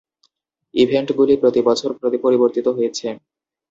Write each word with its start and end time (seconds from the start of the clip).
ইভেন্টগুলি 0.73 1.33
প্রতি 1.41 1.61
বছর 1.67 1.89
পরিবর্তিত 2.23 2.67
হয়েছে। 2.77 3.07